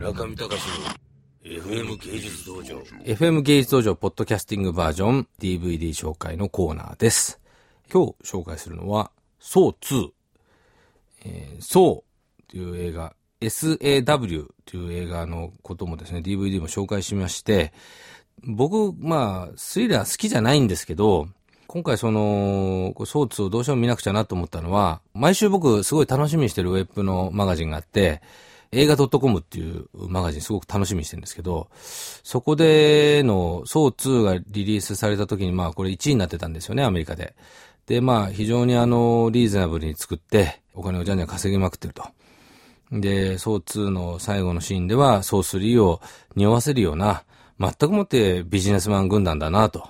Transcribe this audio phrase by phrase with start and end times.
[0.00, 7.38] 村上隆の FM 芸術道場 FM 芸術道場ポッドキャスティングバージョン DVD 紹介のコーナーです。
[7.92, 9.10] 今日紹介するのは、
[9.40, 10.08] ソー2。
[11.26, 17.74] えー、ソーという映画、SAW という映画のこともですね、DVD も紹介しまして、
[18.42, 21.28] 僕、まあ、スリラー好きじゃないんですけど、
[21.66, 28.22] 今回その、ソーツをどうしても見なくちゃなと思ったのは、毎週僕すごい楽しみにしてるウェブのマガジンがあって、
[28.72, 31.68] 映画 .com っていうマガジンすごく楽しみにしてるんですけど、
[32.22, 37.34] そこでの、ソー2がリリースされた時に、まあこれ1位になってたんですよね、アメリカで。
[37.86, 42.04] で、まあ非常にあの、リーズナブルに作って、お金をじゃんじゃん稼ぎまくってると。
[42.92, 46.00] で、ソー2の最後のシーンでは、ソー3を
[46.36, 47.24] 匂わせるような、
[47.58, 49.88] 全くもってビジネスマン軍団だなと。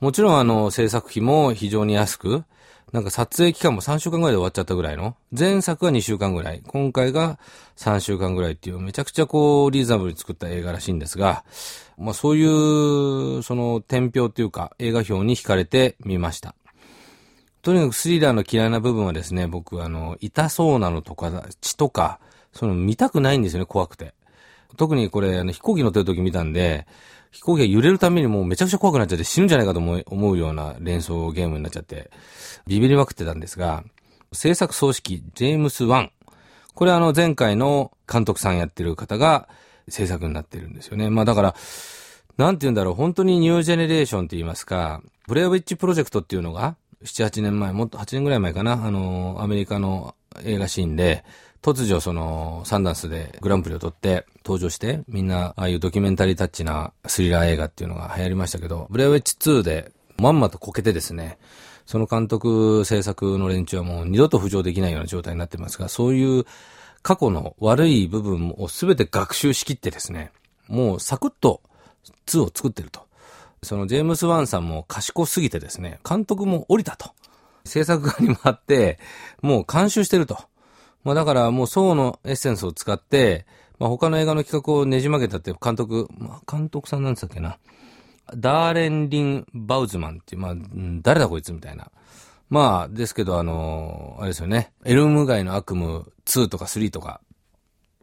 [0.00, 2.44] もちろんあの、制作費も非常に安く、
[2.92, 7.38] なんか撮影期間も3週間ぐらいで終わっちゃったぐらいの、前作は2週間ぐらい、今回が
[7.76, 11.44] 3週間ぐらいっていう、めちゃくちゃこう、リーズナブルに作った映画らしいんですが、
[11.98, 12.44] まあそうい
[13.38, 16.54] う、その、天評っていうか、映画表に惹かれてみました。
[17.62, 22.20] とにかくスリラーの嫌いな部分はですね、僕あの、痛そうなのとか、血とか、
[22.52, 24.14] その見たくないんですよね、怖くて。
[24.76, 26.86] 特にこれ、あの、飛行機乗ってる時見たんで、
[27.30, 32.10] 飛行機が揺れるためにもうめちゃくちゃ怖くなっちゃって死ぬんじゃないかと思う思うような連想ゲームになっちゃって、
[32.66, 33.84] ビビりまくってたんですが、
[34.32, 36.10] 制作総指揮、ジェームス・ワン。
[36.74, 39.48] これあの、前回の監督さんやってる方が
[39.88, 41.10] 制作になってるんですよね。
[41.10, 41.54] まあだから、
[42.36, 51.24] なんて言うんだろう、本当にニュージェネレーションって言いますか、ブレアウィッチプロジェクトっていうのが、7、8年前、もっと8年ぐらい前かな、あの、アメリカの映画シーンで、
[51.62, 61.36] 突如その、サンダンスでグランプリを取って登場して、みんな、ああいうドキュメンタリータッチなスリラー映画っていうのが流行りましたけど、ブレアウィッチ2で、まんまとこけてですね、
[61.84, 66.44] その監督制作の連中はもう二度と浮上できないような状態になってますが、そういう
[67.02, 70.30] 過去の悪い部分を全て学習しきってですね、
[70.68, 71.60] もうサクッと
[72.26, 73.06] 2を作ってると。
[73.62, 77.10] そのジェームス・ワンさんも賢すぎてですね、監督も降りたと。
[77.64, 78.98] 制作側に回って、
[79.42, 80.38] もう監修してると。
[81.04, 83.46] まあだからもうソーのエッセンスを使って、
[83.78, 87.58] まあ他の映画の企画をねじ曲げたって監督、まあ監督さんなんつったっけな。
[88.34, 90.54] ダーレン・リン・バウズマンっていう、まあ、
[91.02, 91.90] 誰だこいつみたいな。
[92.48, 94.72] まあ、ですけど、あのあれですよね。
[94.84, 97.20] エルム街の悪夢2とか3とか、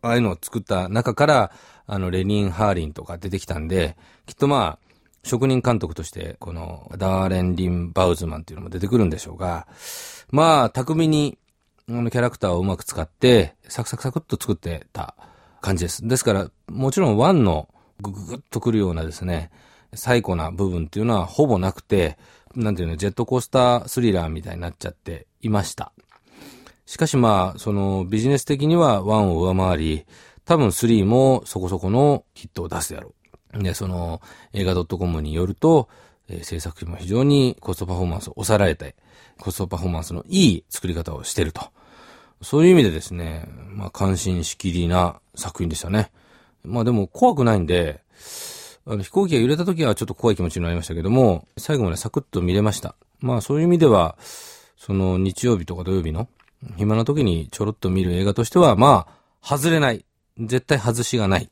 [0.00, 1.52] ああいうのを作った中から、
[1.86, 3.96] あの、レニン・ハーリンとか出てきたんで、
[4.26, 4.92] きっとまあ、
[5.24, 9.68] 職人監督として、この、ダーレン・リン・バウズマンっていうのも出てくるんでしょうが、
[10.30, 11.38] まあ、巧みに、
[11.88, 15.14] あの、キャラクターをうまく使って、サクサクサクっと作ってた
[15.62, 16.06] 感じです。
[16.06, 17.68] ですから、もちろん1の
[18.02, 19.50] グググッとくるようなですね、
[19.94, 22.18] 最古な部分っていうのはほぼなくて、
[22.54, 25.92] なんていうの、ジェットコースタースリラーみたいになっちゃっていました。
[26.84, 30.06] しかしまあ、そのビジネス的には1を上回り、
[30.44, 33.14] 多分3もそこそこのヒットを出すであろ
[33.54, 33.62] う。
[33.62, 34.20] で、その
[34.52, 35.88] 映画 .com によると、
[36.28, 38.96] えー制作費も非常にコストパフォーマンスを抑えられて、
[39.38, 41.62] コストパフォーマンスのいい作り方をしてると。
[42.42, 46.10] そういう意味でですね、まあ感心しきりな作品でしたね。
[46.64, 48.00] まあでも怖くないんで、
[48.86, 52.94] あの飛行機が揺れた時はちょっと怖い気持ちになりましたけども、最後までサクッと見れました。
[53.20, 54.16] まあそういう意味では、
[54.76, 56.28] その日曜日とか土曜日の
[56.76, 59.06] 暇な時にちょろっと見る映画としては、ま
[59.40, 60.04] あ、外れない。
[60.38, 61.50] 絶対外しがない。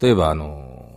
[0.00, 0.90] 例えばあの、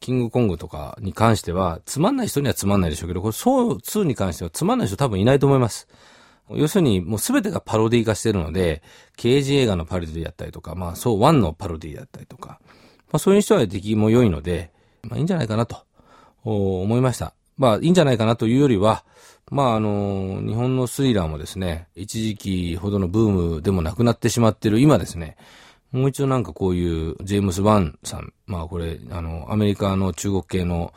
[0.00, 5.88] キングコングとかに関しては、つまんない人にはつまんないでしょうけど、これ、ソー2に関してはつまんない人多分いないと思います。
[6.52, 8.82] 要するに、もうすべてがパロディ化してるので、
[9.16, 12.60] 刑事映画のパロディだったりとか、まあ、そう、1のパロディだったりとか、
[13.10, 14.70] まあ、そういう人は出来も良いので、
[15.02, 15.78] まあ、いいんじゃないかなと、
[16.44, 17.34] 思いました。
[17.56, 19.04] まあ、いいんじゃないかなというよりは、
[19.50, 25.36] まあ、あの、日本のスリラーもですね、一時期ほどのブームでもなくなってしまってる今ですね、
[25.90, 30.92] もう一度なんかこういうジェームス・ワンさん、まあこれ、あの、アメリカの中国系の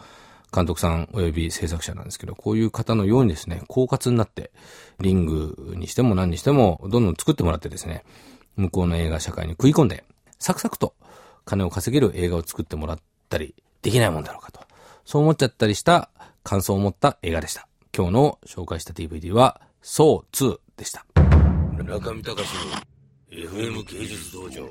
[0.53, 4.51] 監督さん及び制作者なんですけど、こういう方のようにですね、狡猾になって、
[4.99, 8.03] リングにしても何にしても、どんどん作ってもらってですね、
[8.57, 10.03] 向こうの映画社会に食い込んで、
[10.39, 10.93] サクサクと
[11.45, 12.99] 金を稼げる映画を作ってもらっ
[13.29, 14.59] たり、できないもんだろうかと。
[15.05, 16.09] そう思っちゃったりした
[16.43, 17.67] 感想を持った映画でした。
[17.95, 21.05] 今日の紹介した DVD は、ソー2でした。
[21.77, 22.35] 村上隆の
[23.31, 24.69] FM 芸術道場